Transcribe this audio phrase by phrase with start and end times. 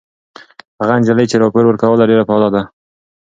[0.79, 2.61] هغه نجلۍ چې راپور ورکوي ډېره فعاله ده.